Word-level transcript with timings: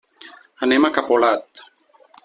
Anem 0.67 0.89
a 0.89 0.91
Capolat. 0.97 1.65